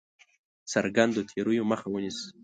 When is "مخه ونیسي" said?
1.71-2.27